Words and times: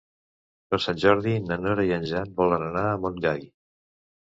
Per 0.71 0.79
Sant 0.85 0.97
Jordi 1.03 1.35
na 1.51 1.59
Nora 1.67 1.87
i 1.91 1.95
en 1.99 2.09
Jan 2.15 2.33
volen 2.41 2.67
anar 2.71 2.85
a 2.95 2.99
Montgai. 3.07 3.49